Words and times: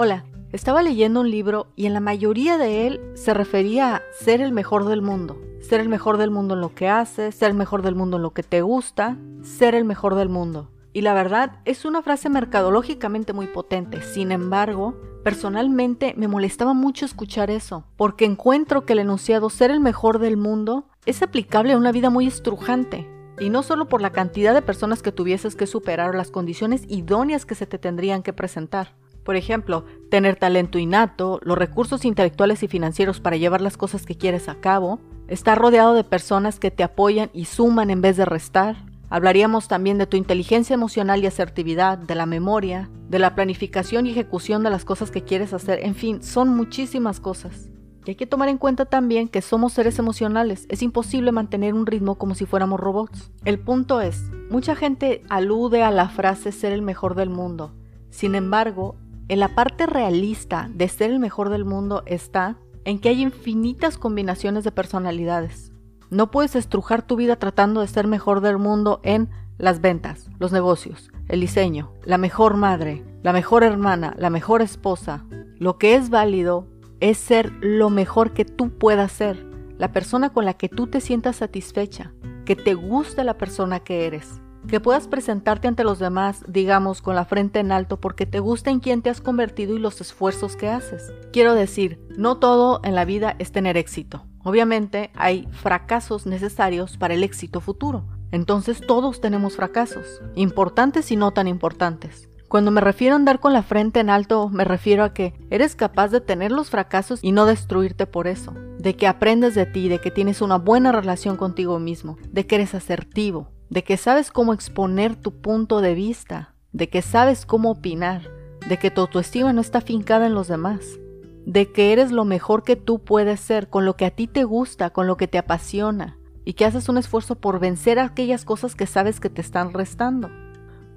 Hola, 0.00 0.26
estaba 0.52 0.80
leyendo 0.80 1.18
un 1.22 1.28
libro 1.28 1.72
y 1.74 1.86
en 1.86 1.92
la 1.92 1.98
mayoría 1.98 2.56
de 2.56 2.86
él 2.86 3.00
se 3.14 3.34
refería 3.34 3.96
a 3.96 4.02
ser 4.12 4.40
el 4.40 4.52
mejor 4.52 4.84
del 4.84 5.02
mundo. 5.02 5.36
Ser 5.60 5.80
el 5.80 5.88
mejor 5.88 6.18
del 6.18 6.30
mundo 6.30 6.54
en 6.54 6.60
lo 6.60 6.72
que 6.72 6.88
haces, 6.88 7.34
ser 7.34 7.50
el 7.50 7.56
mejor 7.56 7.82
del 7.82 7.96
mundo 7.96 8.16
en 8.16 8.22
lo 8.22 8.30
que 8.30 8.44
te 8.44 8.62
gusta, 8.62 9.18
ser 9.42 9.74
el 9.74 9.84
mejor 9.84 10.14
del 10.14 10.28
mundo. 10.28 10.70
Y 10.92 11.00
la 11.00 11.14
verdad 11.14 11.58
es 11.64 11.84
una 11.84 12.00
frase 12.00 12.28
mercadológicamente 12.28 13.32
muy 13.32 13.48
potente. 13.48 14.00
Sin 14.00 14.30
embargo, 14.30 14.94
personalmente 15.24 16.14
me 16.16 16.28
molestaba 16.28 16.74
mucho 16.74 17.04
escuchar 17.04 17.50
eso, 17.50 17.82
porque 17.96 18.24
encuentro 18.24 18.86
que 18.86 18.92
el 18.92 19.00
enunciado 19.00 19.50
ser 19.50 19.72
el 19.72 19.80
mejor 19.80 20.20
del 20.20 20.36
mundo 20.36 20.86
es 21.06 21.22
aplicable 21.22 21.72
a 21.72 21.76
una 21.76 21.90
vida 21.90 22.08
muy 22.08 22.28
estrujante. 22.28 23.10
Y 23.40 23.50
no 23.50 23.64
solo 23.64 23.88
por 23.88 24.00
la 24.00 24.12
cantidad 24.12 24.54
de 24.54 24.62
personas 24.62 25.02
que 25.02 25.10
tuvieses 25.10 25.56
que 25.56 25.66
superar 25.66 26.14
las 26.14 26.30
condiciones 26.30 26.84
idóneas 26.86 27.44
que 27.44 27.56
se 27.56 27.66
te 27.66 27.78
tendrían 27.78 28.22
que 28.22 28.32
presentar. 28.32 28.94
Por 29.28 29.36
ejemplo, 29.36 29.84
tener 30.10 30.36
talento 30.36 30.78
innato, 30.78 31.38
los 31.42 31.58
recursos 31.58 32.06
intelectuales 32.06 32.62
y 32.62 32.66
financieros 32.66 33.20
para 33.20 33.36
llevar 33.36 33.60
las 33.60 33.76
cosas 33.76 34.06
que 34.06 34.16
quieres 34.16 34.48
a 34.48 34.54
cabo, 34.54 35.00
estar 35.28 35.58
rodeado 35.58 35.92
de 35.92 36.02
personas 36.02 36.58
que 36.58 36.70
te 36.70 36.82
apoyan 36.82 37.28
y 37.34 37.44
suman 37.44 37.90
en 37.90 38.00
vez 38.00 38.16
de 38.16 38.24
restar. 38.24 38.86
Hablaríamos 39.10 39.68
también 39.68 39.98
de 39.98 40.06
tu 40.06 40.16
inteligencia 40.16 40.72
emocional 40.72 41.22
y 41.22 41.26
asertividad, 41.26 41.98
de 41.98 42.14
la 42.14 42.24
memoria, 42.24 42.88
de 43.10 43.18
la 43.18 43.34
planificación 43.34 44.06
y 44.06 44.12
ejecución 44.12 44.62
de 44.62 44.70
las 44.70 44.86
cosas 44.86 45.10
que 45.10 45.24
quieres 45.24 45.52
hacer, 45.52 45.84
en 45.84 45.94
fin, 45.94 46.22
son 46.22 46.48
muchísimas 46.48 47.20
cosas. 47.20 47.68
Y 48.06 48.12
hay 48.12 48.16
que 48.16 48.26
tomar 48.26 48.48
en 48.48 48.56
cuenta 48.56 48.86
también 48.86 49.28
que 49.28 49.42
somos 49.42 49.74
seres 49.74 49.98
emocionales, 49.98 50.64
es 50.70 50.80
imposible 50.80 51.32
mantener 51.32 51.74
un 51.74 51.84
ritmo 51.84 52.14
como 52.14 52.34
si 52.34 52.46
fuéramos 52.46 52.80
robots. 52.80 53.30
El 53.44 53.58
punto 53.58 54.00
es, 54.00 54.22
mucha 54.48 54.74
gente 54.74 55.22
alude 55.28 55.82
a 55.82 55.90
la 55.90 56.08
frase 56.08 56.50
ser 56.50 56.72
el 56.72 56.80
mejor 56.80 57.14
del 57.14 57.28
mundo. 57.28 57.74
Sin 58.08 58.34
embargo, 58.34 58.96
en 59.28 59.40
la 59.40 59.54
parte 59.54 59.86
realista 59.86 60.68
de 60.72 60.88
ser 60.88 61.10
el 61.10 61.18
mejor 61.18 61.50
del 61.50 61.64
mundo 61.64 62.02
está 62.06 62.56
en 62.84 62.98
que 62.98 63.10
hay 63.10 63.22
infinitas 63.22 63.98
combinaciones 63.98 64.64
de 64.64 64.72
personalidades. 64.72 65.72
No 66.10 66.30
puedes 66.30 66.56
estrujar 66.56 67.02
tu 67.02 67.16
vida 67.16 67.36
tratando 67.36 67.82
de 67.82 67.88
ser 67.88 68.06
mejor 68.06 68.40
del 68.40 68.56
mundo 68.56 69.00
en 69.02 69.28
las 69.58 69.82
ventas, 69.82 70.30
los 70.38 70.52
negocios, 70.52 71.10
el 71.28 71.40
diseño, 71.40 71.92
la 72.04 72.16
mejor 72.16 72.56
madre, 72.56 73.04
la 73.22 73.34
mejor 73.34 73.64
hermana, 73.64 74.14
la 74.16 74.30
mejor 74.30 74.62
esposa. 74.62 75.26
Lo 75.58 75.76
que 75.76 75.96
es 75.96 76.08
válido 76.08 76.66
es 77.00 77.18
ser 77.18 77.52
lo 77.60 77.90
mejor 77.90 78.32
que 78.32 78.46
tú 78.46 78.70
puedas 78.70 79.12
ser, 79.12 79.46
la 79.76 79.92
persona 79.92 80.30
con 80.30 80.46
la 80.46 80.54
que 80.54 80.70
tú 80.70 80.86
te 80.86 81.02
sientas 81.02 81.36
satisfecha, 81.36 82.12
que 82.46 82.56
te 82.56 82.72
guste 82.72 83.22
la 83.24 83.36
persona 83.36 83.80
que 83.80 84.06
eres 84.06 84.40
que 84.68 84.80
puedas 84.80 85.08
presentarte 85.08 85.66
ante 85.66 85.82
los 85.82 85.98
demás, 85.98 86.44
digamos, 86.46 87.02
con 87.02 87.16
la 87.16 87.24
frente 87.24 87.58
en 87.58 87.72
alto 87.72 87.98
porque 87.98 88.26
te 88.26 88.38
gusta 88.38 88.70
en 88.70 88.80
quién 88.80 89.02
te 89.02 89.10
has 89.10 89.20
convertido 89.20 89.74
y 89.74 89.80
los 89.80 90.00
esfuerzos 90.00 90.54
que 90.54 90.68
haces. 90.68 91.12
Quiero 91.32 91.54
decir, 91.54 92.00
no 92.16 92.36
todo 92.36 92.80
en 92.84 92.94
la 92.94 93.04
vida 93.04 93.34
es 93.38 93.50
tener 93.50 93.76
éxito. 93.76 94.26
Obviamente 94.44 95.10
hay 95.14 95.48
fracasos 95.50 96.26
necesarios 96.26 96.96
para 96.96 97.14
el 97.14 97.24
éxito 97.24 97.60
futuro. 97.60 98.04
Entonces 98.30 98.80
todos 98.86 99.20
tenemos 99.20 99.56
fracasos, 99.56 100.20
importantes 100.34 101.10
y 101.10 101.16
no 101.16 101.32
tan 101.32 101.48
importantes. 101.48 102.28
Cuando 102.48 102.70
me 102.70 102.80
refiero 102.80 103.14
a 103.14 103.16
andar 103.16 103.40
con 103.40 103.52
la 103.52 103.62
frente 103.62 104.00
en 104.00 104.08
alto, 104.08 104.48
me 104.48 104.64
refiero 104.64 105.04
a 105.04 105.12
que 105.12 105.34
eres 105.50 105.76
capaz 105.76 106.08
de 106.08 106.20
tener 106.20 106.50
los 106.50 106.70
fracasos 106.70 107.20
y 107.22 107.32
no 107.32 107.44
destruirte 107.44 108.06
por 108.06 108.26
eso, 108.26 108.54
de 108.78 108.96
que 108.96 109.06
aprendes 109.06 109.54
de 109.54 109.66
ti, 109.66 109.88
de 109.88 109.98
que 109.98 110.10
tienes 110.10 110.40
una 110.40 110.56
buena 110.56 110.92
relación 110.92 111.36
contigo 111.36 111.78
mismo, 111.78 112.16
de 112.30 112.46
que 112.46 112.54
eres 112.54 112.74
asertivo, 112.74 113.50
de 113.70 113.84
que 113.84 113.96
sabes 113.96 114.30
cómo 114.30 114.52
exponer 114.52 115.16
tu 115.16 115.40
punto 115.40 115.80
de 115.80 115.94
vista, 115.94 116.54
de 116.72 116.88
que 116.88 117.02
sabes 117.02 117.46
cómo 117.46 117.70
opinar, 117.70 118.30
de 118.68 118.78
que 118.78 118.90
tu 118.90 119.00
autoestima 119.02 119.52
no 119.52 119.60
está 119.60 119.80
fincada 119.80 120.26
en 120.26 120.34
los 120.34 120.48
demás, 120.48 120.98
de 121.44 121.72
que 121.72 121.92
eres 121.92 122.12
lo 122.12 122.24
mejor 122.24 122.62
que 122.62 122.76
tú 122.76 122.98
puedes 122.98 123.40
ser, 123.40 123.68
con 123.68 123.84
lo 123.84 123.96
que 123.96 124.06
a 124.06 124.10
ti 124.10 124.26
te 124.26 124.44
gusta, 124.44 124.90
con 124.90 125.06
lo 125.06 125.16
que 125.16 125.28
te 125.28 125.38
apasiona, 125.38 126.18
y 126.44 126.54
que 126.54 126.64
haces 126.64 126.88
un 126.88 126.98
esfuerzo 126.98 127.34
por 127.34 127.60
vencer 127.60 127.98
aquellas 127.98 128.44
cosas 128.44 128.74
que 128.74 128.86
sabes 128.86 129.20
que 129.20 129.30
te 129.30 129.40
están 129.40 129.72
restando. 129.72 130.30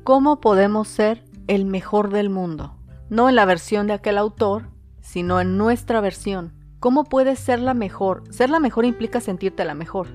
¿Cómo 0.04 0.42
podemos 0.42 0.88
ser 0.88 1.24
el 1.48 1.66
mejor 1.66 2.10
del 2.10 2.30
mundo? 2.30 2.76
No 3.10 3.30
en 3.30 3.36
la 3.36 3.46
versión 3.46 3.88
de 3.88 3.94
aquel 3.94 4.18
autor, 4.18 4.70
sino 5.02 5.42
en 5.42 5.58
nuestra 5.58 6.00
versión. 6.00 6.54
¿Cómo 6.80 7.04
puedes 7.04 7.40
ser 7.40 7.60
la 7.60 7.74
mejor? 7.74 8.24
Ser 8.30 8.50
la 8.50 8.60
mejor 8.60 8.86
implica 8.86 9.20
sentirte 9.20 9.66
la 9.66 9.76
mejor. 9.76 10.08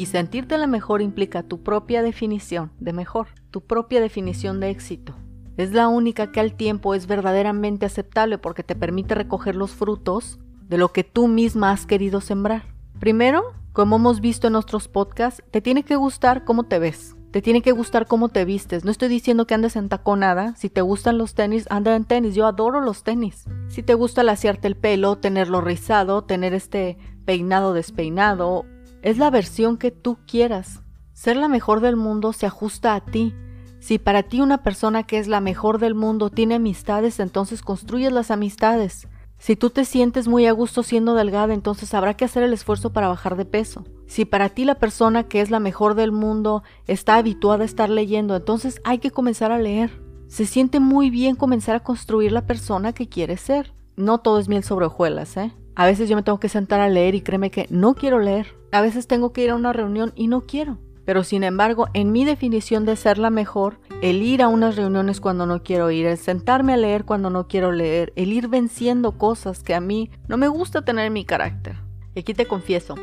Y 0.00 0.06
sentirte 0.06 0.56
la 0.56 0.66
mejor 0.66 1.02
implica 1.02 1.42
tu 1.42 1.62
propia 1.62 2.02
definición 2.02 2.72
de 2.80 2.94
mejor, 2.94 3.28
tu 3.50 3.60
propia 3.60 4.00
definición 4.00 4.58
de 4.58 4.70
éxito. 4.70 5.14
Es 5.58 5.72
la 5.72 5.88
única 5.88 6.32
que 6.32 6.40
al 6.40 6.54
tiempo 6.54 6.94
es 6.94 7.06
verdaderamente 7.06 7.84
aceptable 7.84 8.38
porque 8.38 8.62
te 8.62 8.74
permite 8.74 9.14
recoger 9.14 9.56
los 9.56 9.72
frutos 9.72 10.38
de 10.66 10.78
lo 10.78 10.90
que 10.90 11.04
tú 11.04 11.28
misma 11.28 11.70
has 11.70 11.84
querido 11.84 12.22
sembrar. 12.22 12.62
Primero, 12.98 13.42
como 13.74 13.96
hemos 13.96 14.22
visto 14.22 14.46
en 14.46 14.54
nuestros 14.54 14.88
podcasts, 14.88 15.42
te 15.50 15.60
tiene 15.60 15.82
que 15.82 15.96
gustar 15.96 16.46
cómo 16.46 16.64
te 16.64 16.78
ves. 16.78 17.14
Te 17.30 17.42
tiene 17.42 17.60
que 17.60 17.72
gustar 17.72 18.06
cómo 18.06 18.30
te 18.30 18.46
vistes. 18.46 18.86
No 18.86 18.90
estoy 18.90 19.10
diciendo 19.10 19.46
que 19.46 19.52
andes 19.52 19.76
en 19.76 19.90
taconada. 19.90 20.56
Si 20.56 20.70
te 20.70 20.80
gustan 20.80 21.18
los 21.18 21.34
tenis, 21.34 21.66
anda 21.68 21.94
en 21.94 22.06
tenis. 22.06 22.34
Yo 22.34 22.46
adoro 22.46 22.80
los 22.80 23.04
tenis. 23.04 23.44
Si 23.68 23.82
te 23.82 23.92
gusta 23.92 24.22
laciarte 24.22 24.66
el 24.66 24.76
pelo, 24.76 25.18
tenerlo 25.18 25.60
rizado, 25.60 26.24
tener 26.24 26.54
este 26.54 26.96
peinado 27.26 27.74
despeinado, 27.74 28.64
es 29.02 29.18
la 29.18 29.30
versión 29.30 29.76
que 29.76 29.90
tú 29.90 30.18
quieras. 30.26 30.82
Ser 31.12 31.36
la 31.36 31.48
mejor 31.48 31.80
del 31.80 31.96
mundo 31.96 32.32
se 32.32 32.46
ajusta 32.46 32.94
a 32.94 33.00
ti. 33.00 33.34
Si 33.78 33.98
para 33.98 34.22
ti 34.22 34.40
una 34.40 34.62
persona 34.62 35.04
que 35.04 35.18
es 35.18 35.26
la 35.26 35.40
mejor 35.40 35.78
del 35.78 35.94
mundo 35.94 36.30
tiene 36.30 36.56
amistades, 36.56 37.20
entonces 37.20 37.62
construyes 37.62 38.12
las 38.12 38.30
amistades. 38.30 39.08
Si 39.38 39.56
tú 39.56 39.70
te 39.70 39.86
sientes 39.86 40.28
muy 40.28 40.44
a 40.46 40.52
gusto 40.52 40.82
siendo 40.82 41.14
delgada, 41.14 41.54
entonces 41.54 41.94
habrá 41.94 42.12
que 42.14 42.26
hacer 42.26 42.42
el 42.42 42.52
esfuerzo 42.52 42.92
para 42.92 43.08
bajar 43.08 43.36
de 43.36 43.46
peso. 43.46 43.84
Si 44.06 44.26
para 44.26 44.50
ti 44.50 44.64
la 44.66 44.74
persona 44.74 45.24
que 45.24 45.40
es 45.40 45.50
la 45.50 45.60
mejor 45.60 45.94
del 45.94 46.12
mundo 46.12 46.62
está 46.86 47.16
habituada 47.16 47.62
a 47.62 47.66
estar 47.66 47.88
leyendo, 47.88 48.36
entonces 48.36 48.82
hay 48.84 48.98
que 48.98 49.10
comenzar 49.10 49.50
a 49.50 49.58
leer. 49.58 50.02
Se 50.28 50.44
siente 50.44 50.78
muy 50.78 51.08
bien 51.08 51.36
comenzar 51.36 51.74
a 51.74 51.80
construir 51.80 52.32
la 52.32 52.46
persona 52.46 52.92
que 52.92 53.08
quieres 53.08 53.40
ser. 53.40 53.72
No 53.96 54.18
todo 54.18 54.38
es 54.38 54.48
miel 54.48 54.62
sobre 54.62 54.86
hojuelas, 54.86 55.36
¿eh? 55.38 55.52
A 55.80 55.86
veces 55.86 56.10
yo 56.10 56.16
me 56.16 56.22
tengo 56.22 56.38
que 56.38 56.50
sentar 56.50 56.78
a 56.80 56.90
leer 56.90 57.14
y 57.14 57.22
créeme 57.22 57.50
que 57.50 57.66
no 57.70 57.94
quiero 57.94 58.18
leer. 58.18 58.54
A 58.70 58.82
veces 58.82 59.06
tengo 59.06 59.32
que 59.32 59.44
ir 59.44 59.48
a 59.48 59.54
una 59.54 59.72
reunión 59.72 60.12
y 60.14 60.26
no 60.26 60.42
quiero. 60.42 60.76
Pero 61.06 61.24
sin 61.24 61.42
embargo, 61.42 61.88
en 61.94 62.12
mi 62.12 62.26
definición 62.26 62.84
de 62.84 62.96
ser 62.96 63.16
la 63.16 63.30
mejor, 63.30 63.80
el 64.02 64.20
ir 64.20 64.42
a 64.42 64.48
unas 64.48 64.76
reuniones 64.76 65.22
cuando 65.22 65.46
no 65.46 65.62
quiero 65.62 65.90
ir, 65.90 66.04
el 66.04 66.18
sentarme 66.18 66.74
a 66.74 66.76
leer 66.76 67.06
cuando 67.06 67.30
no 67.30 67.48
quiero 67.48 67.72
leer, 67.72 68.12
el 68.14 68.30
ir 68.30 68.48
venciendo 68.48 69.12
cosas 69.12 69.62
que 69.62 69.74
a 69.74 69.80
mí 69.80 70.10
no 70.28 70.36
me 70.36 70.48
gusta 70.48 70.82
tener 70.82 71.06
en 71.06 71.14
mi 71.14 71.24
carácter. 71.24 71.76
Y 72.14 72.20
aquí 72.20 72.34
te 72.34 72.44
confieso, 72.44 72.96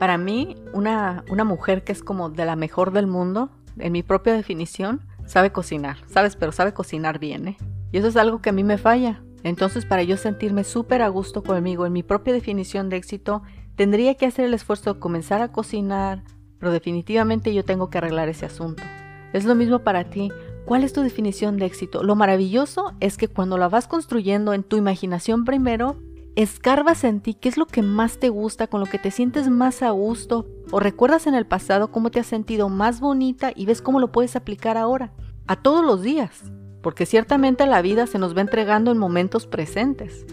para 0.00 0.18
mí, 0.18 0.56
una, 0.72 1.22
una 1.30 1.44
mujer 1.44 1.84
que 1.84 1.92
es 1.92 2.02
como 2.02 2.30
de 2.30 2.46
la 2.46 2.56
mejor 2.56 2.90
del 2.90 3.06
mundo, 3.06 3.50
en 3.78 3.92
mi 3.92 4.02
propia 4.02 4.32
definición, 4.32 5.02
sabe 5.24 5.52
cocinar, 5.52 5.98
sabes, 6.08 6.34
pero 6.34 6.50
sabe 6.50 6.74
cocinar 6.74 7.20
bien, 7.20 7.46
¿eh? 7.46 7.56
Y 7.92 7.98
eso 7.98 8.08
es 8.08 8.16
algo 8.16 8.42
que 8.42 8.50
a 8.50 8.52
mí 8.52 8.64
me 8.64 8.76
falla. 8.76 9.22
Entonces, 9.44 9.86
para 9.86 10.02
yo 10.02 10.16
sentirme 10.16 10.64
súper 10.64 11.02
a 11.02 11.08
gusto 11.08 11.44
conmigo 11.44 11.86
en 11.86 11.92
mi 11.92 12.02
propia 12.02 12.32
definición 12.32 12.88
de 12.88 12.96
éxito, 12.96 13.42
Tendría 13.76 14.14
que 14.14 14.26
hacer 14.26 14.44
el 14.44 14.54
esfuerzo 14.54 14.94
de 14.94 15.00
comenzar 15.00 15.42
a 15.42 15.50
cocinar, 15.50 16.22
pero 16.58 16.70
definitivamente 16.70 17.52
yo 17.52 17.64
tengo 17.64 17.90
que 17.90 17.98
arreglar 17.98 18.28
ese 18.28 18.46
asunto. 18.46 18.84
Es 19.32 19.44
lo 19.44 19.56
mismo 19.56 19.80
para 19.80 20.10
ti. 20.10 20.30
¿Cuál 20.64 20.84
es 20.84 20.92
tu 20.92 21.00
definición 21.00 21.56
de 21.56 21.66
éxito? 21.66 22.04
Lo 22.04 22.14
maravilloso 22.14 22.92
es 23.00 23.16
que 23.16 23.26
cuando 23.26 23.58
la 23.58 23.68
vas 23.68 23.88
construyendo 23.88 24.54
en 24.54 24.62
tu 24.62 24.76
imaginación 24.76 25.44
primero, 25.44 25.96
escarbas 26.36 27.02
en 27.02 27.20
ti 27.20 27.34
qué 27.34 27.48
es 27.48 27.56
lo 27.56 27.66
que 27.66 27.82
más 27.82 28.18
te 28.18 28.28
gusta, 28.28 28.68
con 28.68 28.78
lo 28.78 28.86
que 28.86 28.98
te 28.98 29.10
sientes 29.10 29.50
más 29.50 29.82
a 29.82 29.90
gusto, 29.90 30.46
o 30.70 30.78
recuerdas 30.78 31.26
en 31.26 31.34
el 31.34 31.46
pasado 31.46 31.90
cómo 31.90 32.10
te 32.10 32.20
has 32.20 32.26
sentido 32.26 32.68
más 32.68 33.00
bonita 33.00 33.52
y 33.54 33.66
ves 33.66 33.82
cómo 33.82 33.98
lo 33.98 34.12
puedes 34.12 34.36
aplicar 34.36 34.76
ahora, 34.76 35.12
a 35.48 35.56
todos 35.56 35.84
los 35.84 36.00
días, 36.02 36.44
porque 36.84 37.06
ciertamente 37.06 37.66
la 37.66 37.80
vida 37.80 38.06
se 38.06 38.18
nos 38.18 38.36
va 38.36 38.42
entregando 38.42 38.92
en 38.92 38.98
momentos 38.98 39.46
presentes. 39.46 40.26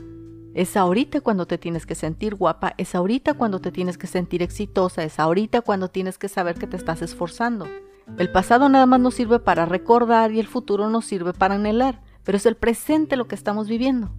Es 0.54 0.76
ahorita 0.76 1.22
cuando 1.22 1.46
te 1.46 1.58
tienes 1.58 1.86
que 1.86 1.96
sentir 1.96 2.36
guapa, 2.36 2.74
es 2.78 2.94
ahorita 2.94 3.36
cuando 3.36 3.62
te 3.62 3.72
tienes 3.72 3.98
que 3.98 4.06
sentir 4.06 4.44
exitosa, 4.44 5.02
es 5.06 5.18
ahorita 5.18 5.62
cuando 5.62 5.88
tienes 5.88 6.18
que 6.18 6.28
saber 6.28 6.56
que 6.56 6.68
te 6.68 6.76
estás 6.76 7.02
esforzando. 7.02 7.68
El 8.18 8.30
pasado 8.34 8.68
nada 8.68 8.86
más 8.86 9.00
nos 9.00 9.16
sirve 9.16 9.40
para 9.40 9.66
recordar 9.66 10.34
y 10.34 10.42
el 10.42 10.48
futuro 10.48 10.90
nos 10.90 11.06
sirve 11.06 11.32
para 11.32 11.56
anhelar, 11.56 12.02
pero 12.26 12.36
es 12.36 12.46
el 12.46 12.58
presente 12.58 13.16
lo 13.16 13.30
que 13.30 13.36
estamos 13.36 13.70
viviendo. 13.70 14.12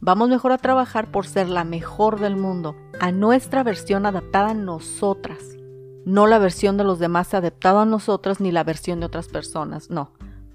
Vamos 0.00 0.30
mejor 0.30 0.52
a 0.52 0.58
trabajar 0.58 1.10
por 1.10 1.26
ser 1.26 1.50
la 1.50 1.64
mejor 1.64 2.18
del 2.18 2.36
mundo, 2.36 2.76
a 2.98 3.12
nuestra 3.12 3.62
versión 3.62 4.06
adaptada 4.06 4.52
a 4.52 4.54
nosotras, 4.54 5.58
no 6.06 6.26
la 6.26 6.38
versión 6.38 6.78
de 6.78 6.84
los 6.84 6.98
demás 6.98 7.34
adaptada 7.34 7.82
a 7.82 7.86
nosotras 7.86 8.40
ni 8.40 8.52
la 8.52 8.64
versión 8.64 9.00
de 9.00 9.06
otras 9.06 9.28
personas, 9.28 9.90
no, 9.90 10.12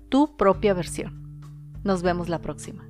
tu 0.09 0.35
propia 0.35 0.73
versión. 0.73 1.41
Nos 1.83 2.01
vemos 2.01 2.29
la 2.29 2.39
próxima. 2.39 2.88